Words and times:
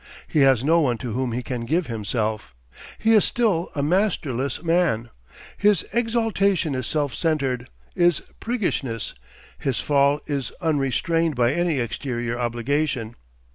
He 0.27 0.39
has 0.39 0.63
no 0.63 0.79
one 0.79 0.97
to 0.97 1.11
whom 1.13 1.31
he 1.31 1.43
can 1.43 1.63
give 1.63 1.85
himself. 1.85 2.55
He 2.97 3.13
is 3.13 3.23
still 3.23 3.69
a 3.75 3.83
masterless 3.83 4.63
man. 4.63 5.11
His 5.57 5.85
exaltation 5.93 6.73
is 6.73 6.87
self 6.87 7.13
centred, 7.13 7.67
is 7.95 8.23
priggishness, 8.39 9.13
his 9.59 9.79
fall 9.79 10.19
is 10.25 10.51
unrestrained 10.59 11.35
by 11.35 11.53
any 11.53 11.77
exterior 11.79 12.39
obligation. 12.39 13.15